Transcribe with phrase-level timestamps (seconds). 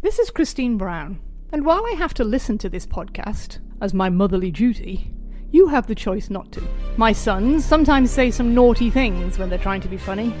[0.00, 1.18] This is Christine Brown,
[1.50, 5.10] and while I have to listen to this podcast as my motherly duty,
[5.50, 6.62] you have the choice not to.
[6.96, 10.32] My sons sometimes say some naughty things when they're trying to be funny,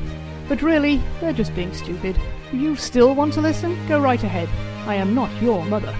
[0.48, 2.16] but really, they're just being stupid.
[2.52, 3.76] You still want to listen?
[3.88, 4.48] Go right ahead.
[4.86, 5.92] I am not your mother.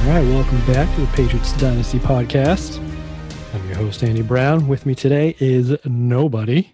[0.00, 2.78] All right, welcome back to the Patriots Dynasty podcast.
[3.52, 4.66] I'm your host, Andy Brown.
[4.66, 6.72] With me today is nobody.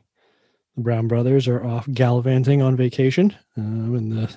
[0.79, 4.33] The Brown brothers are off gallivanting on vacation um, in the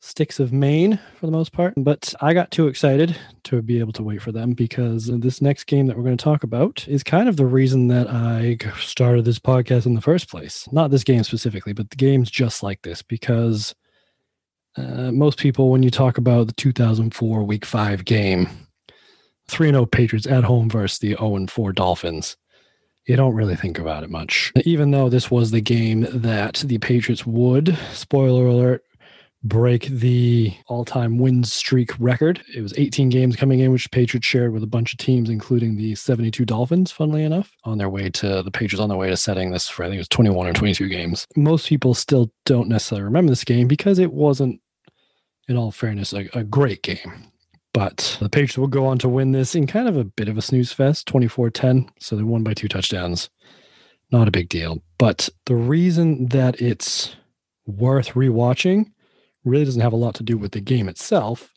[0.00, 1.74] sticks of Maine for the most part.
[1.76, 5.68] But I got too excited to be able to wait for them because this next
[5.68, 9.24] game that we're going to talk about is kind of the reason that I started
[9.24, 10.68] this podcast in the first place.
[10.72, 13.72] Not this game specifically, but the games just like this because
[14.76, 18.48] uh, most people, when you talk about the 2004 Week 5 game,
[19.46, 22.36] 3 0 Patriots at home versus the 0 4 Dolphins
[23.10, 24.52] you don't really think about it much.
[24.64, 28.84] Even though this was the game that the Patriots would, spoiler alert,
[29.42, 32.40] break the all-time win streak record.
[32.54, 35.28] It was 18 games coming in, which the Patriots shared with a bunch of teams,
[35.28, 39.10] including the 72 Dolphins, funnily enough, on their way to the Patriots on their way
[39.10, 41.26] to setting this for I think it was 21 or 22 games.
[41.36, 44.60] Most people still don't necessarily remember this game because it wasn't,
[45.48, 47.29] in all fairness, a, a great game.
[47.72, 50.36] But the Patriots will go on to win this in kind of a bit of
[50.36, 51.88] a snooze fest, 24 10.
[51.98, 53.30] So they won by two touchdowns.
[54.10, 54.82] Not a big deal.
[54.98, 57.14] But the reason that it's
[57.66, 58.92] worth rewatching
[59.44, 61.52] really doesn't have a lot to do with the game itself,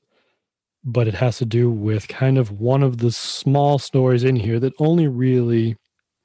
[0.83, 4.59] but it has to do with kind of one of the small stories in here
[4.59, 5.75] that only really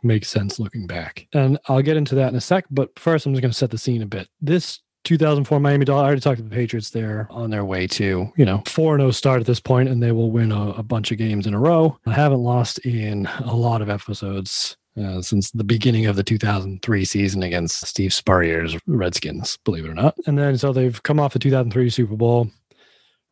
[0.02, 1.26] makes sense looking back.
[1.32, 3.70] And I'll get into that in a sec, but first I'm just going to set
[3.70, 4.28] the scene a bit.
[4.40, 6.02] This 2004 Miami Dolphins.
[6.02, 6.90] I already talked to the Patriots.
[6.90, 10.12] They're on their way to, you know, 4 0 start at this point, and they
[10.12, 11.98] will win a, a, bunch of games in a row.
[12.06, 17.04] I haven't lost in a lot of episodes uh, since the beginning of the 2003
[17.04, 20.16] season against Steve Spurrier's Redskins, believe it or not.
[20.26, 22.50] And then so they've come off the 2003 Super Bowl,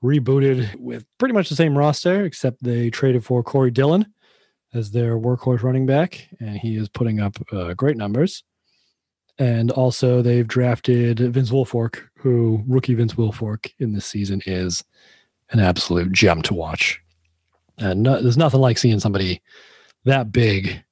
[0.03, 4.07] rebooted with pretty much the same roster, except they traded for Corey Dillon
[4.75, 8.45] as their workhorse running back, and he is putting up uh, great numbers.
[9.39, 14.83] And also, they've drafted Vince Wilfork, who rookie Vince Wilfork in this season is
[15.51, 17.01] an absolute gem to watch.
[17.79, 19.43] And no, there's nothing like seeing somebody
[20.05, 20.83] that big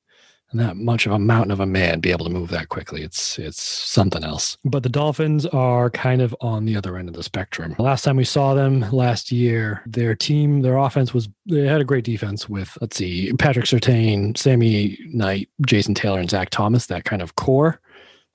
[0.54, 3.02] and that much of a mountain of a man be able to move that quickly.
[3.02, 4.56] It's it's something else.
[4.64, 7.74] But the Dolphins are kind of on the other end of the spectrum.
[7.78, 11.84] Last time we saw them last year, their team, their offense was they had a
[11.84, 16.86] great defense with let's see, Patrick Surtain, Sammy Knight, Jason Taylor, and Zach Thomas.
[16.86, 17.80] That kind of core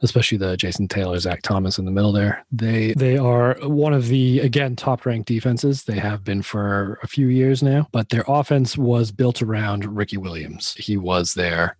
[0.02, 2.46] especially the Jason Taylor, Zach Thomas in the middle there.
[2.52, 5.84] They they are one of the again top ranked defenses.
[5.84, 10.18] They have been for a few years now, but their offense was built around Ricky
[10.18, 10.74] Williams.
[10.76, 11.78] He was their,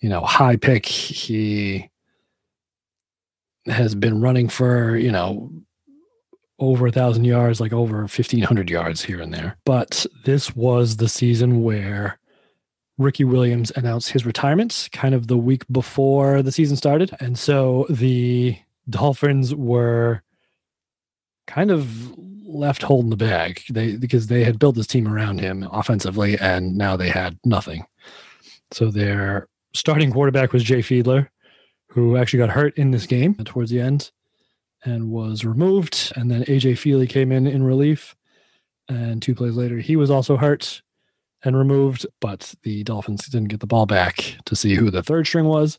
[0.00, 0.86] you know, high pick.
[0.86, 1.90] He
[3.66, 5.50] has been running for you know
[6.58, 9.56] over a thousand yards, like over fifteen hundred yards here and there.
[9.64, 12.18] But this was the season where
[12.98, 17.14] Ricky Williams announced his retirement kind of the week before the season started.
[17.20, 18.58] And so the
[18.88, 20.22] Dolphins were
[21.46, 23.62] kind of left holding the bag.
[23.68, 27.84] They because they had built this team around him offensively and now they had nothing.
[28.72, 31.28] So their starting quarterback was Jay Fiedler,
[31.88, 34.10] who actually got hurt in this game towards the end
[34.84, 36.12] and was removed.
[36.16, 38.16] And then AJ Feeley came in in relief.
[38.88, 40.82] And two plays later, he was also hurt
[41.46, 45.26] and removed, but the Dolphins didn't get the ball back to see who the third
[45.26, 45.78] string was.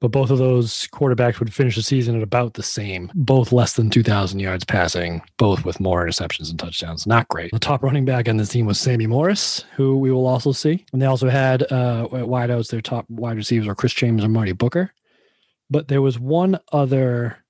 [0.00, 3.74] But both of those quarterbacks would finish the season at about the same, both less
[3.74, 7.06] than 2,000 yards passing, both with more interceptions and touchdowns.
[7.06, 7.52] Not great.
[7.52, 10.84] The top running back on this team was Sammy Morris, who we will also see.
[10.92, 14.50] And they also had uh, wideouts, their top wide receivers are Chris James and Marty
[14.50, 14.92] Booker.
[15.70, 17.44] But there was one other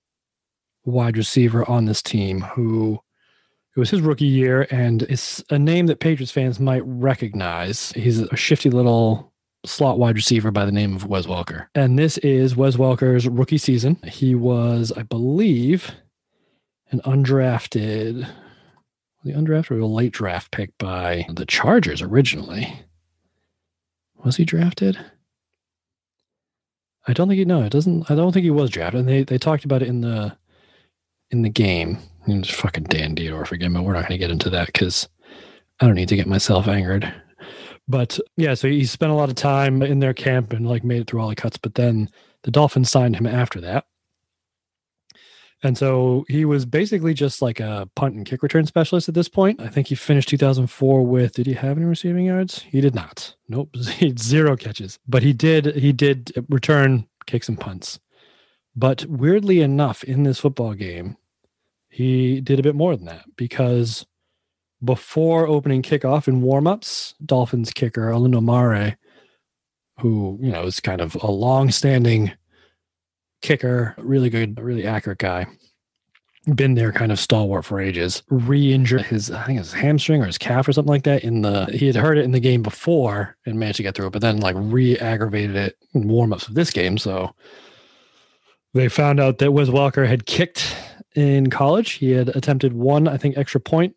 [0.85, 3.01] wide receiver on this team who
[3.75, 7.91] it was his rookie year, and it's a name that Patriots fans might recognize.
[7.93, 9.33] He's a shifty little
[9.65, 11.69] slot wide receiver by the name of Wes Welker.
[11.75, 13.97] And this is Wes Welker's rookie season.
[14.05, 15.93] He was, I believe,
[16.91, 18.29] an undrafted,
[19.25, 22.85] the undrafted or a late draft pick by the Chargers originally.
[24.23, 24.99] Was he drafted?
[27.07, 29.01] I don't think he no, it doesn't I don't think he was drafted.
[29.01, 30.37] And they, they talked about it in the
[31.31, 34.51] in the game it's fucking Dan Dierdorf again, but we're not going to get into
[34.51, 35.09] that because
[35.81, 37.13] I don't need to get myself angered.
[37.89, 41.03] But yeah, so he spent a lot of time in their camp and like made
[41.03, 41.57] it through all the cuts.
[41.57, 42.09] But then
[42.43, 43.87] the Dolphins signed him after that.
[45.65, 49.29] And so he was basically just like a punt and kick return specialist at this
[49.29, 49.61] point.
[49.61, 52.63] I think he finished 2004 with, did he have any receiving yards?
[52.63, 53.37] He did not.
[53.49, 53.77] Nope.
[54.19, 54.99] Zero catches.
[55.07, 58.01] But he did, he did return kicks and punts.
[58.75, 61.17] But weirdly enough, in this football game,
[61.93, 64.07] he did a bit more than that because
[64.83, 68.97] before opening kickoff in warmups, Dolphins kicker Olindo Mare,
[69.99, 72.33] who, you know, is kind of a long standing
[73.43, 75.47] kicker, really good, really accurate guy,
[76.55, 80.27] been there kind of stalwart for ages, re injured his, I think his hamstring or
[80.27, 82.63] his calf or something like that in the, he had heard it in the game
[82.63, 86.49] before and managed to get through it, but then like re aggravated it in warmups
[86.49, 86.97] of this game.
[86.97, 87.35] So
[88.73, 90.75] they found out that Wes Welker had kicked
[91.15, 91.93] in college.
[91.93, 93.97] He had attempted one, I think, extra point,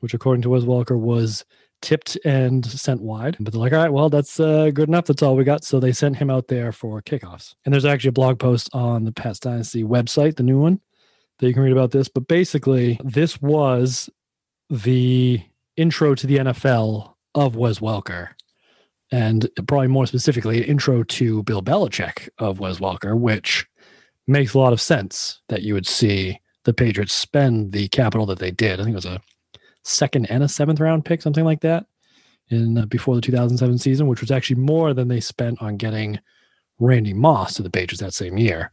[0.00, 1.44] which according to Wes Welker was
[1.84, 3.36] tipped and sent wide.
[3.38, 5.04] But they're like, all right, well, that's uh, good enough.
[5.04, 5.64] That's all we got.
[5.64, 7.54] So they sent him out there for kickoffs.
[7.64, 10.80] And there's actually a blog post on the Pats Dynasty website, the new one,
[11.38, 12.08] that you can read about this.
[12.08, 14.08] But basically, this was
[14.70, 15.42] the
[15.76, 18.30] intro to the NFL of Wes Welker.
[19.12, 23.66] And probably more specifically, intro to Bill Belichick of Wes Welker, which
[24.26, 28.38] makes a lot of sense that you would see the Patriots spend the capital that
[28.38, 28.80] they did.
[28.80, 29.20] I think it was a
[29.82, 31.86] second and a seventh round pick, something like that,
[32.48, 36.18] in uh, before the 2007 season, which was actually more than they spent on getting
[36.78, 38.72] Randy Moss to the Patriots that same year.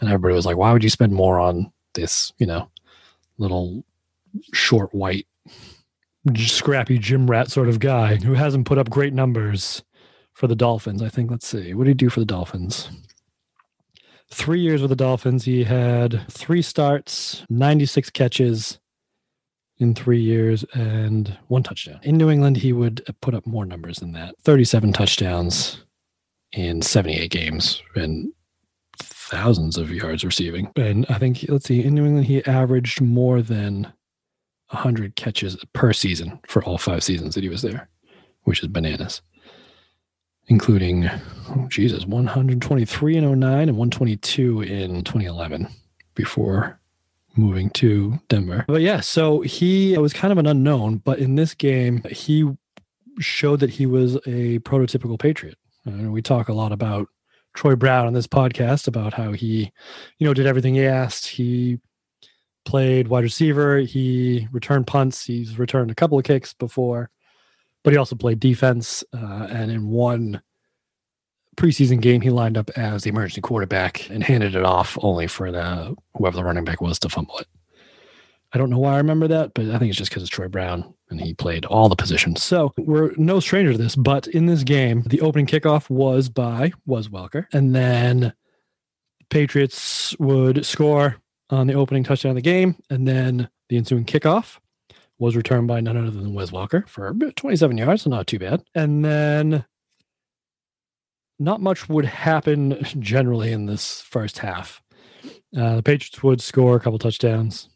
[0.00, 2.32] And everybody was like, "Why would you spend more on this?
[2.38, 2.70] You know,
[3.38, 3.84] little
[4.52, 5.26] short white,
[6.36, 9.82] scrappy gym rat sort of guy who hasn't put up great numbers
[10.34, 11.30] for the Dolphins." I think.
[11.30, 12.90] Let's see, what did he do for the Dolphins?
[14.30, 18.78] Three years with the Dolphins, he had three starts, 96 catches,
[19.78, 22.00] in three years and one touchdown.
[22.02, 25.84] In New England, he would put up more numbers than that 37 touchdowns
[26.52, 28.32] in 78 games and
[28.98, 30.72] thousands of yards receiving.
[30.76, 33.92] And I think, let's see, in New England, he averaged more than
[34.70, 37.88] 100 catches per season for all five seasons that he was there,
[38.42, 39.22] which is bananas.
[40.48, 41.08] Including,
[41.50, 45.68] oh, Jesus, 123 in 09 and 122 in 2011
[46.14, 46.80] before
[47.36, 48.64] moving to Denver.
[48.66, 52.50] But yeah, so he was kind of an unknown, but in this game, he
[53.20, 55.56] showed that he was a prototypical Patriot.
[55.84, 57.08] And we talk a lot about
[57.54, 59.72] Troy Brown on this podcast about how he,
[60.18, 61.26] you know, did everything he asked.
[61.26, 61.78] He
[62.64, 67.10] played wide receiver, he returned punts, he's returned a couple of kicks before,
[67.88, 69.02] but he also played defense.
[69.14, 70.42] Uh, and in one
[71.56, 75.50] preseason game, he lined up as the emergency quarterback and handed it off only for
[75.50, 77.46] the whoever the running back was to fumble it.
[78.52, 80.48] I don't know why I remember that, but I think it's just because it's Troy
[80.48, 82.42] Brown and he played all the positions.
[82.42, 86.72] So we're no stranger to this, but in this game, the opening kickoff was by
[86.84, 91.16] Wes Welker, and then the Patriots would score
[91.48, 94.58] on the opening touchdown of the game, and then the ensuing kickoff
[95.18, 98.62] was returned by none other than Wes Welker for 27 yards, so not too bad.
[98.74, 99.64] And then
[101.38, 104.82] not much would happen generally in this first half.
[105.56, 107.68] Uh, the Patriots would score a couple touchdowns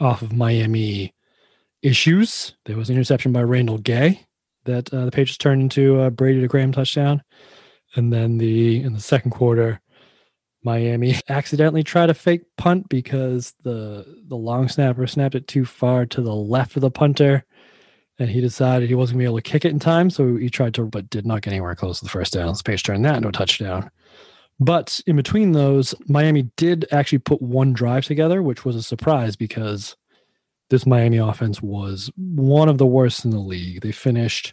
[0.00, 1.14] off of Miami
[1.82, 2.56] issues.
[2.64, 4.26] There was an interception by Randall Gay
[4.64, 7.22] that uh, the Patriots turned into a Brady to Graham touchdown,
[7.94, 9.80] and then the in the second quarter,
[10.62, 16.06] Miami accidentally tried a fake punt because the the long snapper snapped it too far
[16.06, 17.44] to the left of the punter
[18.18, 20.10] and he decided he wasn't going to be able to kick it in time.
[20.10, 22.56] So he tried to, but did not get anywhere close to the first down.
[22.56, 23.90] Space turned that a touchdown.
[24.60, 29.36] But in between those, Miami did actually put one drive together, which was a surprise
[29.36, 29.96] because
[30.68, 33.82] this Miami offense was one of the worst in the league.
[33.82, 34.52] They finished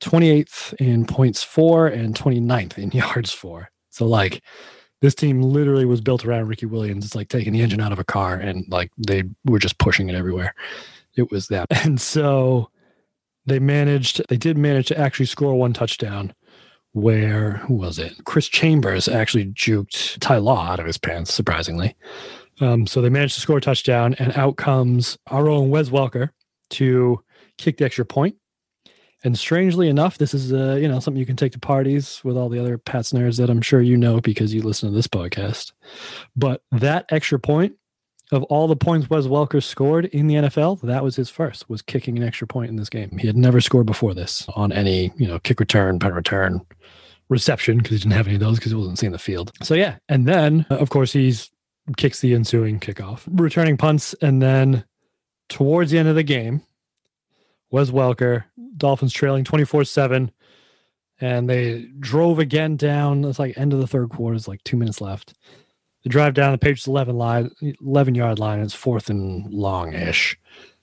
[0.00, 3.70] 28th in points for and 29th in yards for.
[3.96, 4.42] So, like,
[5.02, 7.04] this team literally was built around Ricky Williams.
[7.04, 10.08] It's like taking the engine out of a car and like they were just pushing
[10.08, 10.54] it everywhere
[11.16, 11.66] it was them.
[11.70, 12.70] And so
[13.46, 16.34] they managed, they did manage to actually score one touchdown
[16.92, 18.14] where, who was it?
[18.24, 21.94] Chris Chambers actually juked Ty Law out of his pants, surprisingly.
[22.60, 26.30] Um, so they managed to score a touchdown, and out comes our own Wes Welker
[26.70, 27.22] to
[27.58, 28.36] kick the extra point.
[29.26, 32.36] And strangely enough, this is uh, you know something you can take to parties with
[32.36, 35.08] all the other Pats nerds that I'm sure you know because you listen to this
[35.08, 35.72] podcast.
[36.36, 37.74] But that extra point
[38.30, 41.82] of all the points Wes Welker scored in the NFL, that was his first, was
[41.82, 43.18] kicking an extra point in this game.
[43.18, 46.60] He had never scored before this on any, you know, kick return, punt return,
[47.28, 49.50] reception, because he didn't have any of those because he wasn't seeing the field.
[49.60, 49.96] So yeah.
[50.08, 51.50] And then of course he's
[51.96, 54.84] kicks the ensuing kickoff, returning punts, and then
[55.48, 56.62] towards the end of the game,
[57.70, 58.44] Wes Welker,
[58.76, 60.30] Dolphins trailing 24-7.
[61.18, 63.24] And they drove again down.
[63.24, 64.36] It's like end of the third quarter.
[64.36, 65.34] It's like two minutes left
[66.06, 67.50] they drive down the Patriots 11 line,
[67.84, 68.60] 11 yard line.
[68.60, 70.38] It's fourth and long ish.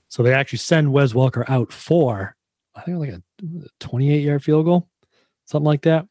[0.10, 2.36] So they actually send Wes Welker out for,
[2.76, 3.22] I think like a
[3.80, 4.90] 28 yard field goal,
[5.46, 6.08] something like that.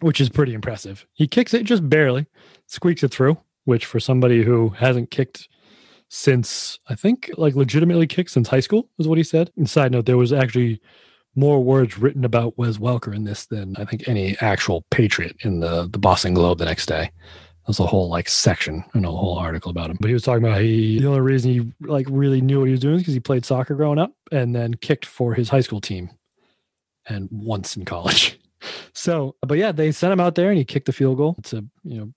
[0.00, 1.06] which is pretty impressive.
[1.14, 2.26] He kicks it just barely,
[2.66, 5.48] squeaks it through, which for somebody who hasn't kicked
[6.14, 9.50] since I think like legitimately kicked since high school is what he said.
[9.56, 10.80] And side note, there was actually
[11.34, 15.58] more words written about Wes Welker in this than I think any actual Patriot in
[15.58, 17.10] the the Boston Globe the next day.
[17.66, 19.96] There's a whole like section and a whole article about him.
[20.00, 22.72] But he was talking about he the only reason he like really knew what he
[22.72, 25.62] was doing is because he played soccer growing up and then kicked for his high
[25.62, 26.10] school team
[27.08, 28.38] and once in college.
[28.94, 31.66] So, but yeah, they sent him out there and he kicked the field goal to
[31.82, 32.12] you know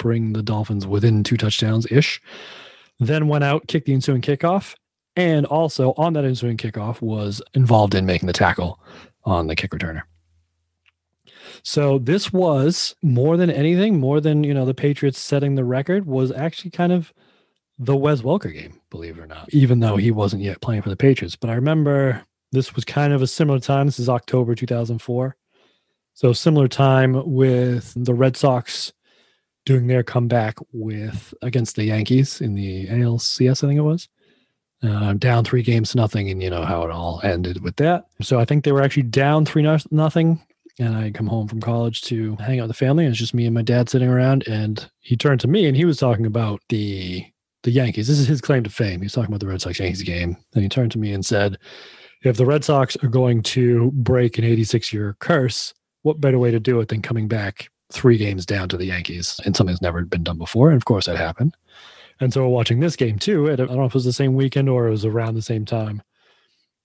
[0.00, 2.20] bring the Dolphins within two touchdowns ish.
[3.06, 4.74] Then went out, kicked the ensuing kickoff,
[5.16, 8.80] and also on that ensuing kickoff was involved in making the tackle
[9.24, 10.02] on the kick returner.
[11.62, 16.06] So this was more than anything, more than you know, the Patriots setting the record
[16.06, 17.12] was actually kind of
[17.78, 20.90] the Wes Welker game, believe it or not, even though he wasn't yet playing for
[20.90, 21.36] the Patriots.
[21.36, 23.86] But I remember this was kind of a similar time.
[23.86, 25.36] This is October 2004.
[26.14, 28.92] So similar time with the Red Sox
[29.64, 34.08] doing their comeback with against the Yankees in the ALCS, I think it was.
[34.82, 38.06] Uh, down three games to nothing, and you know how it all ended with that.
[38.20, 40.44] So I think they were actually down three no- nothing,
[40.80, 43.04] and I come home from college to hang out with the family.
[43.04, 45.76] And it's just me and my dad sitting around, and he turned to me and
[45.76, 47.24] he was talking about the
[47.62, 48.08] the Yankees.
[48.08, 49.00] This is his claim to fame.
[49.00, 50.36] He's talking about the Red Sox Yankees game.
[50.54, 51.58] And he turned to me and said,
[52.24, 56.50] "If the Red Sox are going to break an 86 year curse, what better way
[56.50, 59.82] to do it than coming back three games down to the Yankees and something that's
[59.82, 60.70] never been done before.
[60.70, 61.56] And of course, that happened.
[62.20, 63.50] And so we're watching this game too.
[63.50, 65.64] I don't know if it was the same weekend or it was around the same
[65.64, 66.02] time.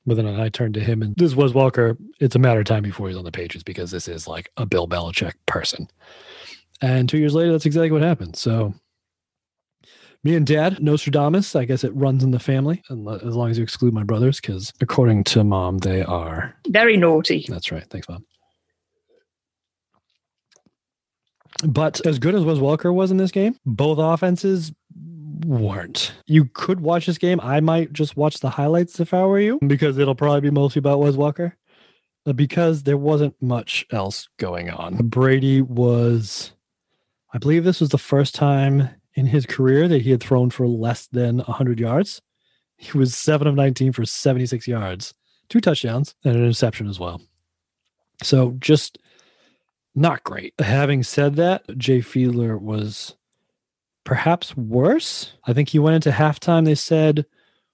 [0.06, 1.98] But then I turned to him, and this Wes Welker.
[2.22, 4.66] It's a matter of time before he's on the Patriots because this is like a
[4.66, 5.90] Bill Belichick person.
[6.82, 8.38] And two years later, that's exactly what happened.
[8.38, 8.74] So
[10.24, 13.64] me and dad, Nostradamus, I guess it runs in the family, as long as you
[13.64, 17.46] exclude my brothers, because according to mom, they are very naughty.
[17.50, 17.86] That's right.
[17.90, 18.26] Thanks, mom.
[21.66, 24.74] But as good as Wes Welker was in this game, both offenses
[25.46, 26.14] weren't.
[26.26, 27.40] You could watch this game.
[27.42, 30.80] I might just watch the highlights if I were you, because it'll probably be mostly
[30.80, 31.54] about Wes Welker.
[32.28, 34.98] Uh, because there wasn't much else going on.
[35.08, 36.52] Brady was,
[37.34, 40.68] I believe this was the first time in his career that he had thrown for
[40.68, 42.22] less than 100 yards.
[42.76, 45.14] He was 7 of 19 for 76 yards,
[45.48, 47.22] two touchdowns, and an interception as well.
[48.22, 48.98] So just
[49.98, 50.54] not great.
[50.60, 53.16] Having said that, Jay Fiedler was
[54.04, 55.34] perhaps worse.
[55.46, 56.66] I think he went into halftime.
[56.66, 57.26] They said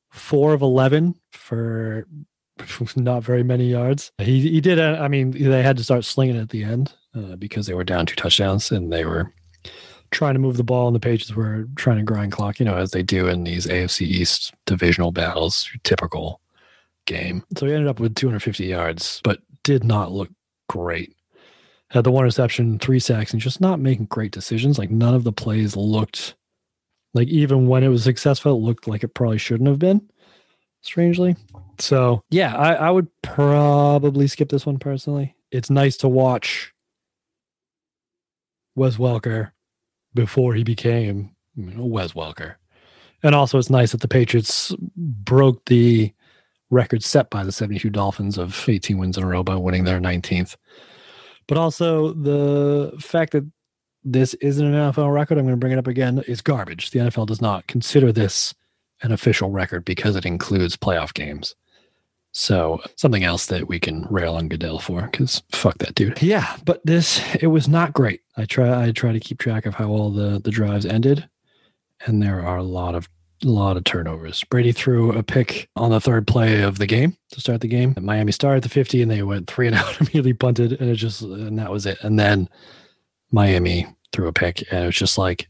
[0.09, 2.07] four of 11 for
[2.95, 4.11] not very many yards.
[4.19, 7.35] He, he did, uh, I mean, they had to start slinging at the end uh,
[7.35, 9.33] because they were down two touchdowns and they were
[10.11, 12.77] trying to move the ball and the pages were trying to grind clock, you know,
[12.77, 16.39] as they do in these AFC East divisional battles, typical
[17.05, 17.43] game.
[17.57, 20.29] So he ended up with 250 yards, but did not look
[20.69, 21.13] great
[21.93, 24.79] had the one reception, three sacks, and just not making great decisions.
[24.79, 26.35] Like none of the plays looked
[27.13, 30.09] like even when it was successful, it looked like it probably shouldn't have been.
[30.81, 31.35] Strangely.
[31.79, 35.35] So yeah, I, I would probably skip this one personally.
[35.51, 36.73] It's nice to watch
[38.75, 39.51] Wes Welker
[40.15, 42.55] before he became you know, Wes Welker.
[43.21, 46.11] And also it's nice that the Patriots broke the
[46.71, 49.99] record set by the 72 Dolphins of 18 wins in a row by winning their
[49.99, 50.57] 19th
[51.47, 53.45] but also the fact that
[54.03, 56.91] this isn't an NFL record, I'm going to bring it up again, is garbage.
[56.91, 58.53] The NFL does not consider this
[59.01, 61.55] an official record because it includes playoff games.
[62.33, 66.19] So something else that we can rail on Goodell for, because fuck that dude.
[66.21, 68.21] Yeah, but this it was not great.
[68.35, 71.29] I try I try to keep track of how all the the drives ended,
[72.07, 73.07] and there are a lot of
[73.43, 74.43] lot of turnovers.
[74.45, 77.95] Brady threw a pick on the third play of the game to start the game.
[77.99, 80.95] Miami started at the 50 and they went three and out, immediately punted, and it
[80.95, 81.97] just, and that was it.
[82.03, 82.49] And then
[83.31, 85.49] Miami threw a pick, and it was just like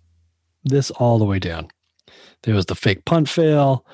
[0.64, 1.68] this all the way down.
[2.44, 3.86] There was the fake punt fail.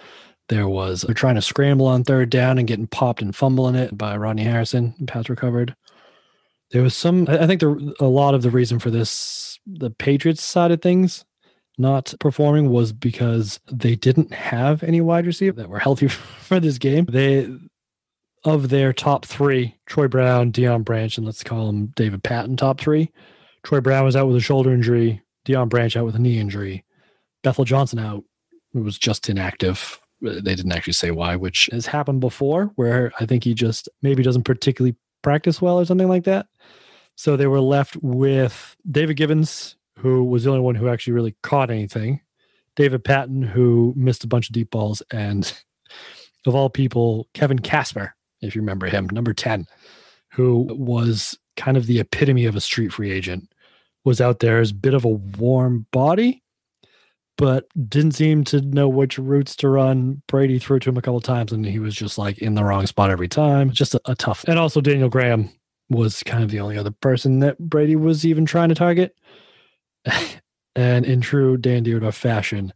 [0.47, 3.97] There was they're trying to scramble on third down and getting popped and fumbling it
[3.97, 4.95] by Rodney Harrison.
[5.07, 5.75] Pass recovered.
[6.71, 7.27] There was some.
[7.29, 11.25] I think there a lot of the reason for this, the Patriots side of things,
[11.79, 16.77] not performing was because they didn't have any wide receiver that were healthy for this
[16.77, 17.05] game.
[17.05, 17.49] They
[18.45, 22.79] of their top three, Troy Brown, Deion Branch, and let's call him David Patten top
[22.79, 23.11] three.
[23.63, 26.85] Troy Brown was out with a shoulder injury, Deion Branch out with a knee injury,
[27.43, 28.23] Bethel Johnson out,
[28.73, 29.99] who was just inactive.
[30.21, 34.23] They didn't actually say why, which has happened before, where I think he just maybe
[34.23, 36.47] doesn't particularly practice well or something like that.
[37.15, 41.35] So they were left with David Givens, who was the only one who actually really
[41.43, 42.21] caught anything.
[42.75, 45.53] David Patten, who missed a bunch of deep balls, and
[46.45, 49.65] of all people, Kevin Kasper, if you remember him, number 10,
[50.31, 53.51] who was kind of the epitome of a street free agent,
[54.05, 56.41] was out there as a bit of a warm body,
[57.37, 60.21] but didn't seem to know which routes to run.
[60.27, 62.87] Brady threw to him a couple times and he was just like in the wrong
[62.87, 63.71] spot every time.
[63.71, 64.45] Just a, a tough.
[64.47, 65.49] And also Daniel Graham
[65.89, 69.15] was kind of the only other person that Brady was even trying to target.
[70.75, 72.73] And in true Dan Dierdorf fashion,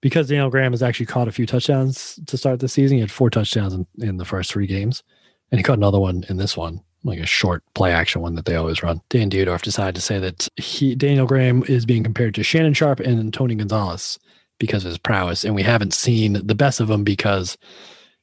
[0.00, 3.10] because Daniel Graham has actually caught a few touchdowns to start the season, he had
[3.10, 5.02] four touchdowns in, in the first three games,
[5.50, 8.44] and he caught another one in this one, like a short play action one that
[8.44, 9.00] they always run.
[9.10, 13.00] Dan Dierdorf decided to say that he Daniel Graham is being compared to Shannon Sharpe
[13.00, 14.18] and Tony Gonzalez
[14.58, 17.56] because of his prowess, and we haven't seen the best of him because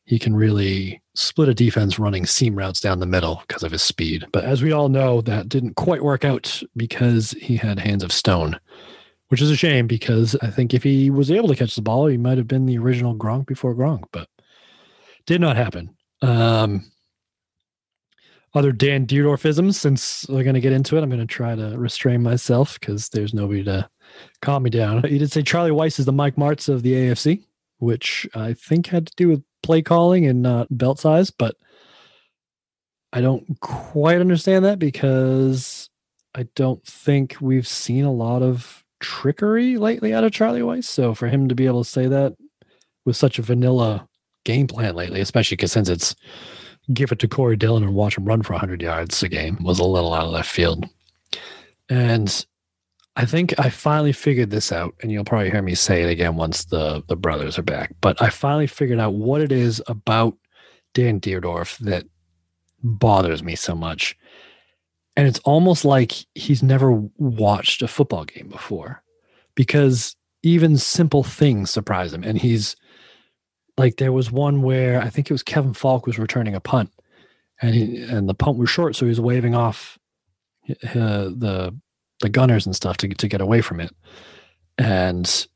[0.05, 3.81] he can really split a defense running seam routes down the middle because of his
[3.81, 4.25] speed.
[4.31, 8.13] But as we all know, that didn't quite work out because he had hands of
[8.13, 8.57] stone,
[9.27, 12.07] which is a shame because I think if he was able to catch the ball,
[12.07, 14.29] he might have been the original Gronk before Gronk, but
[15.25, 15.95] did not happen.
[16.21, 16.89] Um,
[18.53, 21.77] other Dan Dierdorfisms, since we're going to get into it, I'm going to try to
[21.77, 23.89] restrain myself because there's nobody to
[24.41, 25.03] calm me down.
[25.03, 27.45] You did say Charlie Weis is the Mike Martz of the AFC,
[27.77, 31.55] which I think had to do with play calling and not belt size, but
[33.11, 35.89] I don't quite understand that because
[36.35, 40.85] I don't think we've seen a lot of trickery lately out of Charlie Weis.
[40.85, 42.35] So for him to be able to say that
[43.05, 44.07] with such a vanilla
[44.43, 46.15] game plan lately, especially because since it's
[46.93, 49.79] give it to Corey Dillon and watch him run for 100 yards a game was
[49.79, 50.85] a little out of left field.
[51.89, 52.45] And
[53.19, 56.37] I think I finally figured this out, and you'll probably hear me say it again
[56.37, 57.93] once the the brothers are back.
[57.99, 60.37] But I finally figured out what it is about
[60.93, 62.05] Dan Dierdorf that
[62.81, 64.17] bothers me so much.
[65.17, 69.03] And it's almost like he's never watched a football game before
[69.53, 72.23] because even simple things surprise him.
[72.23, 72.77] And he's
[73.77, 76.93] like, there was one where I think it was Kevin Faulk was returning a punt
[77.61, 78.95] and he, and the punt was short.
[78.95, 79.99] So he was waving off
[80.69, 81.77] uh, the
[82.21, 83.91] the gunners and stuff to to get away from it.
[84.77, 85.47] And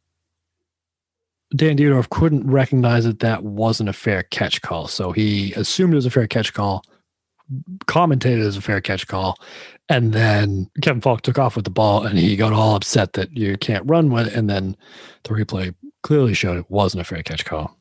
[1.55, 5.97] Dan Dierdorf couldn't recognize that that wasn't a fair catch call, so he assumed it
[5.97, 6.84] was a fair catch call,
[7.86, 9.38] commentated as a fair catch call,
[9.89, 13.36] and then Kevin Faulk took off with the ball, and he got all upset that
[13.38, 14.34] you can't run with, it.
[14.34, 14.76] and then
[15.23, 17.78] the replay clearly showed it wasn't a fair catch call.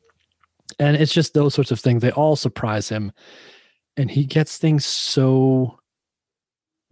[0.79, 2.01] And it's just those sorts of things.
[2.01, 3.11] They all surprise him,
[3.97, 5.79] and he gets things so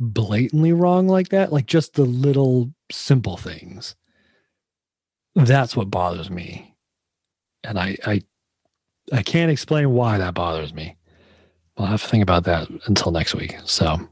[0.01, 3.95] blatantly wrong like that, like just the little simple things.
[5.35, 6.75] That's what bothers me.
[7.63, 8.23] And I I
[9.13, 10.97] I can't explain why that bothers me.
[11.77, 13.55] I'll have to think about that until next week.
[13.65, 14.09] So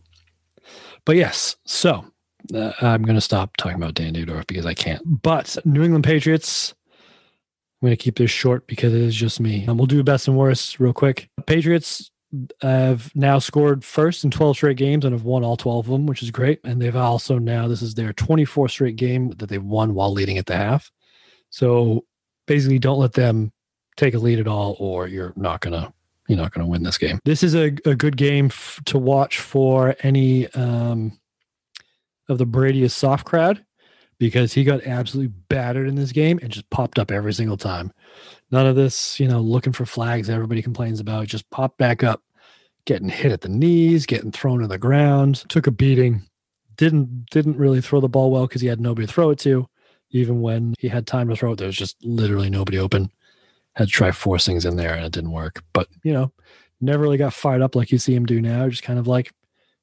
[1.06, 2.06] but yes, so
[2.54, 5.02] uh, I'm going to stop talking about Dan Dierdorf because I can't.
[5.24, 6.74] But New England Patriots,
[7.82, 9.66] I'm going to keep this short because it is just me.
[9.66, 11.30] And we'll do best and worst real quick.
[11.46, 12.12] Patriots
[12.62, 16.06] have now scored first in 12 straight games and have won all 12 of them,
[16.06, 16.60] which is great.
[16.64, 20.38] And they've also now, this is their 24th straight game that they've won while leading
[20.38, 20.92] at the half.
[21.50, 22.06] So
[22.46, 23.52] basically, don't let them
[23.98, 25.94] take a lead at all, or you're not going to.
[26.28, 27.20] You're not going to win this game.
[27.26, 31.20] This is a, a good game f- to watch for any um,
[32.28, 33.66] of the Brady soft crowd
[34.20, 37.92] because he got absolutely battered in this game and just popped up every single time.
[38.52, 41.28] None of this, you know, looking for flags everybody complains about.
[41.28, 42.22] Just popped back up,
[42.86, 45.46] getting hit at the knees, getting thrown to the ground.
[45.50, 46.28] Took a beating.
[46.76, 49.68] Didn't didn't really throw the ball well because he had nobody to throw it to.
[50.12, 53.12] Even when he had time to throw it, there was just literally nobody open.
[53.76, 55.64] Had to try force things in there and it didn't work.
[55.72, 56.32] But you know,
[56.82, 58.68] never really got fired up like you see him do now.
[58.68, 59.32] Just kind of like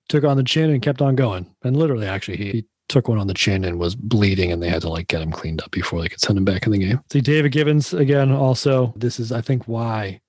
[0.08, 1.54] took on the chin and kept on going.
[1.62, 4.68] And literally, actually, he, he took one on the chin and was bleeding and they
[4.68, 6.78] had to like get him cleaned up before they could send him back in the
[6.78, 7.00] game.
[7.10, 10.20] See David Givens again also this is I think why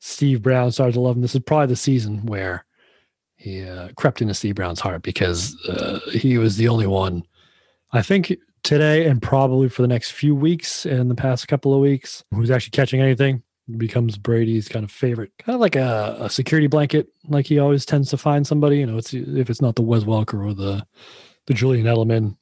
[0.00, 1.22] Steve Brown started to love him.
[1.22, 2.64] This is probably the season where
[3.36, 7.24] he uh, crept into Steve Brown's heart because uh, he was the only one
[7.92, 11.80] I think today and probably for the next few weeks and the past couple of
[11.80, 13.42] weeks who's actually catching anything
[13.76, 17.86] becomes Brady's kind of favorite, kind of like a, a security blanket, like he always
[17.86, 18.78] tends to find somebody.
[18.78, 20.86] You know, it's if it's not the Wes Welker or the
[21.46, 22.36] the Julian Edelman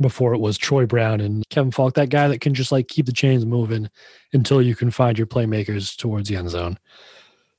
[0.00, 3.06] before it was Troy Brown and Kevin Faulk, that guy that can just like keep
[3.06, 3.90] the chains moving
[4.32, 6.78] until you can find your playmakers towards the end zone.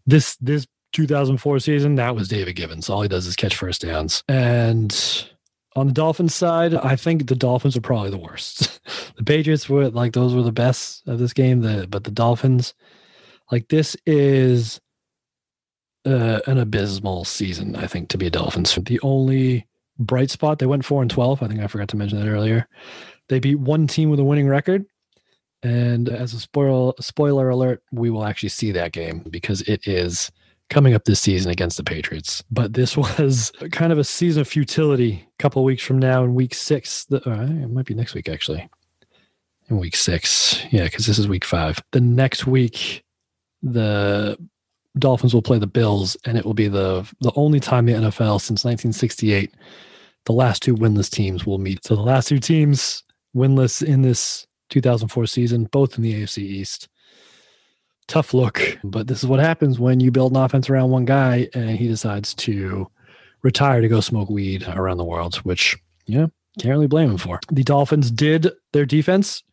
[0.05, 2.89] This this 2004 season, that was David Givens.
[2.89, 4.23] All he does is catch first downs.
[4.27, 5.27] And
[5.75, 8.81] on the Dolphins side, I think the Dolphins are probably the worst.
[9.15, 12.73] the Patriots were like those were the best of this game, the but the Dolphins,
[13.51, 14.81] like this is
[16.05, 18.75] uh, an abysmal season, I think, to be a Dolphins.
[18.75, 19.67] The only
[20.01, 20.59] bright spot.
[20.59, 21.41] They went four and twelve.
[21.41, 22.67] I think I forgot to mention that earlier.
[23.29, 24.85] They beat one team with a winning record.
[25.63, 30.31] And as a spoil spoiler alert, we will actually see that game because it is
[30.69, 32.43] coming up this season against the Patriots.
[32.49, 35.27] But this was kind of a season of futility.
[35.39, 38.27] A couple weeks from now, in week six, the, uh, it might be next week
[38.27, 38.67] actually.
[39.69, 41.81] In week six, yeah, because this is week five.
[41.91, 43.03] The next week,
[43.61, 44.37] the
[44.97, 48.41] Dolphins will play the Bills, and it will be the the only time the NFL
[48.41, 49.53] since 1968
[50.25, 51.83] the last two winless teams will meet.
[51.85, 53.03] So the last two teams
[53.35, 56.87] winless in this 2004 season, both in the AFC East.
[58.07, 61.47] Tough look, but this is what happens when you build an offense around one guy
[61.53, 62.89] and he decides to
[63.41, 66.27] retire to go smoke weed around the world, which, yeah,
[66.59, 67.39] can't really blame him for.
[67.51, 69.43] The Dolphins did their defense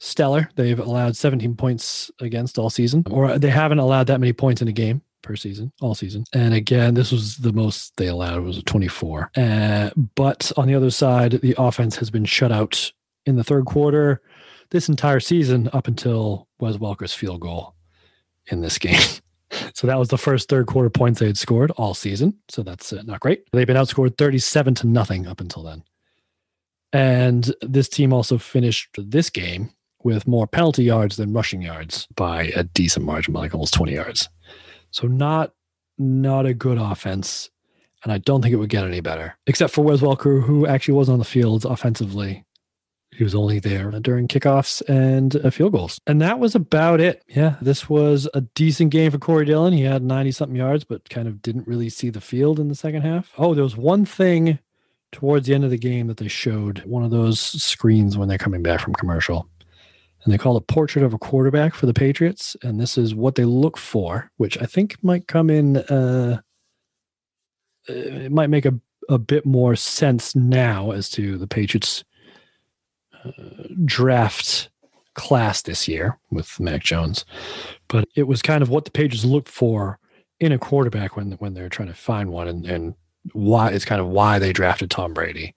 [0.00, 0.50] stellar.
[0.56, 4.68] They've allowed 17 points against all season, or they haven't allowed that many points in
[4.68, 6.24] a game per season, all season.
[6.32, 9.30] And again, this was the most they allowed was 24.
[9.36, 12.92] Uh, but on the other side, the offense has been shut out
[13.26, 14.22] in the third quarter
[14.70, 17.74] this entire season up until Wes Welker's field goal
[18.46, 19.00] in this game.
[19.74, 22.34] so that was the first third quarter points they had scored all season.
[22.48, 23.44] So that's uh, not great.
[23.52, 25.84] They've been outscored 37 to nothing up until then.
[26.90, 32.44] And this team also finished this game with more penalty yards than rushing yards by
[32.56, 34.30] a decent margin, like almost 20 yards.
[34.90, 35.52] So not
[35.98, 37.50] not a good offense.
[38.04, 40.94] And I don't think it would get any better, except for Wes Welker, who actually
[40.94, 42.44] was on the field offensively.
[43.10, 46.00] He was only there during kickoffs and uh, field goals.
[46.06, 47.24] And that was about it.
[47.26, 49.72] Yeah, this was a decent game for Corey Dillon.
[49.72, 52.76] He had 90 something yards, but kind of didn't really see the field in the
[52.76, 53.32] second half.
[53.36, 54.60] Oh, there was one thing
[55.10, 58.38] towards the end of the game that they showed one of those screens when they're
[58.38, 59.48] coming back from commercial
[60.24, 62.56] and they call it Portrait of a Quarterback for the Patriots.
[62.62, 66.40] And this is what they look for, which I think might come in, uh,
[67.86, 68.78] it might make a,
[69.08, 72.04] a bit more sense now as to the Patriots'
[73.24, 73.30] uh,
[73.84, 74.70] draft
[75.14, 77.24] class this year with Mac Jones.
[77.88, 79.98] But it was kind of what the Patriots look for
[80.40, 82.94] in a quarterback when when they're trying to find one and, and
[83.32, 85.54] why it's kind of why they drafted Tom Brady.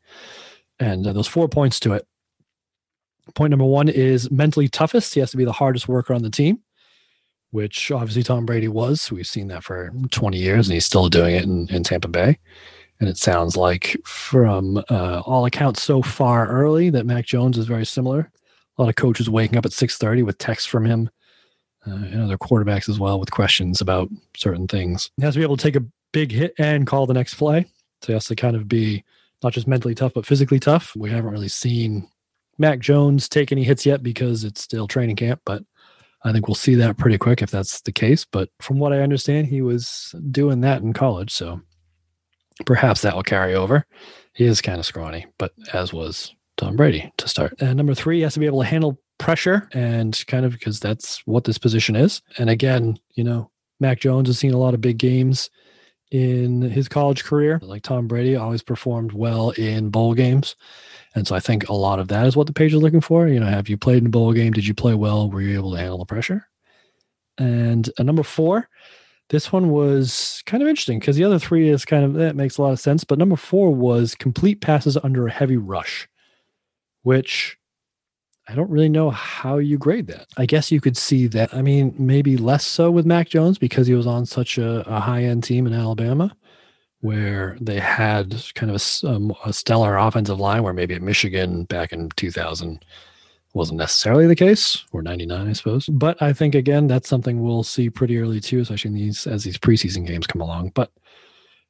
[0.79, 2.07] And uh, those four points to it
[3.35, 5.13] Point number one is mentally toughest.
[5.13, 6.59] He has to be the hardest worker on the team,
[7.51, 9.11] which obviously Tom Brady was.
[9.11, 12.39] We've seen that for 20 years, and he's still doing it in, in Tampa Bay.
[12.99, 17.65] And it sounds like, from uh, all accounts so far early, that Mac Jones is
[17.65, 18.31] very similar.
[18.77, 21.09] A lot of coaches waking up at 6:30 with texts from him
[21.87, 25.09] uh, and other quarterbacks as well with questions about certain things.
[25.17, 27.65] He has to be able to take a big hit and call the next play.
[28.01, 29.03] So he has to kind of be
[29.43, 30.95] not just mentally tough, but physically tough.
[30.95, 32.07] We haven't really seen
[32.61, 35.63] Mac Jones take any hits yet because it's still training camp, but
[36.23, 38.23] I think we'll see that pretty quick if that's the case.
[38.23, 41.31] But from what I understand, he was doing that in college.
[41.31, 41.59] So
[42.65, 43.85] perhaps that will carry over.
[44.33, 47.55] He is kind of scrawny, but as was Tom Brady to start.
[47.59, 50.79] And number three, he has to be able to handle pressure and kind of because
[50.79, 52.21] that's what this position is.
[52.37, 55.49] And again, you know, Mac Jones has seen a lot of big games
[56.11, 57.59] in his college career.
[57.63, 60.55] Like Tom Brady, always performed well in bowl games.
[61.15, 63.27] And so I think a lot of that is what the page is looking for.
[63.27, 64.53] You know, have you played in a bowl game?
[64.53, 65.29] Did you play well?
[65.29, 66.47] Were you able to handle the pressure?
[67.37, 68.69] And a number four,
[69.29, 72.57] this one was kind of interesting because the other three is kind of that makes
[72.57, 73.03] a lot of sense.
[73.03, 76.09] But number four was complete passes under a heavy rush,
[77.03, 77.57] which
[78.47, 80.27] I don't really know how you grade that.
[80.35, 81.53] I guess you could see that.
[81.53, 84.99] I mean, maybe less so with Mac Jones because he was on such a, a
[84.99, 86.35] high end team in Alabama
[87.01, 91.63] where they had kind of a, um, a, stellar offensive line, where maybe at Michigan
[91.65, 92.83] back in 2000
[93.53, 95.87] wasn't necessarily the case, or 99, I suppose.
[95.87, 99.43] But I think again that's something we'll see pretty early too, especially in these as
[99.43, 100.71] these preseason games come along.
[100.73, 100.91] But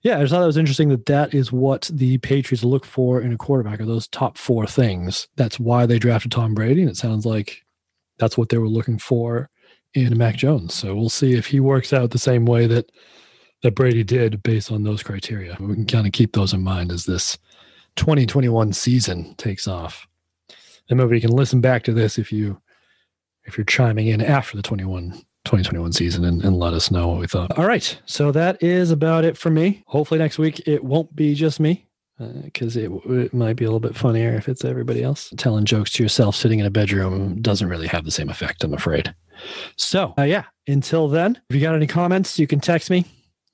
[0.01, 3.21] yeah, I just thought it was interesting that that is what the Patriots look for
[3.21, 5.27] in a quarterback, are those top four things.
[5.35, 7.63] That's why they drafted Tom Brady, and it sounds like
[8.17, 9.49] that's what they were looking for
[9.93, 10.73] in Mac Jones.
[10.73, 12.91] So we'll see if he works out the same way that
[13.61, 15.55] that Brady did based on those criteria.
[15.59, 17.37] We can kind of keep those in mind as this
[17.95, 20.07] 2021 season takes off.
[20.89, 22.59] And maybe you can listen back to this if you
[23.43, 27.19] if you're chiming in after the 21 2021 season and, and let us know what
[27.19, 27.58] we thought.
[27.58, 27.99] All right.
[28.06, 29.84] So that is about it for me.
[29.88, 31.88] Hopefully next week it won't be just me
[32.43, 35.34] because uh, it, it might be a little bit funnier if it's everybody else.
[35.38, 38.73] Telling jokes to yourself sitting in a bedroom doesn't really have the same effect, I'm
[38.73, 39.13] afraid.
[39.75, 43.06] So, uh, yeah, until then, if you got any comments, you can text me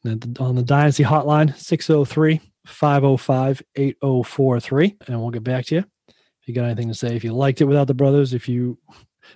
[0.06, 4.98] on the Dynasty hotline, 603 505 8043.
[5.08, 5.86] And we'll get back to you.
[6.08, 8.78] If you got anything to say, if you liked it without the brothers, if you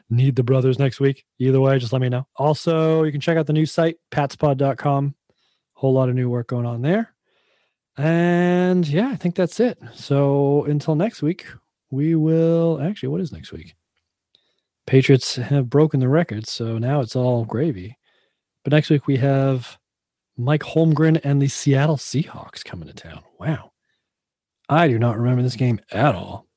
[0.09, 2.27] need the brothers next week, either way, just let me know.
[2.35, 5.15] Also, you can check out the new site, patspod.com.
[5.73, 7.13] Whole lot of new work going on there.
[7.97, 9.77] And yeah, I think that's it.
[9.93, 11.47] So until next week,
[11.89, 13.75] we will actually, what is next week?
[14.87, 17.97] Patriots have broken the record, so now it's all gravy.
[18.63, 19.77] But next week we have
[20.37, 23.23] Mike Holmgren and the Seattle Seahawks coming to town.
[23.39, 23.71] Wow.
[24.69, 26.47] I do not remember this game at all.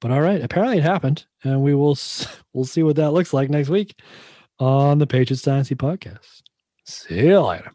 [0.00, 1.98] But all right, apparently it happened, and we will
[2.52, 3.98] we'll see what that looks like next week
[4.58, 6.42] on the Patriots Dynasty podcast.
[6.84, 7.72] See you later.